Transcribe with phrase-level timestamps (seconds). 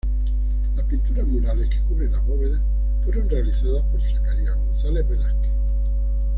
[0.75, 2.59] Las pinturas murales que cubren las bóvedas
[3.03, 5.51] fueron realizadas por Zacarías González Velázquez.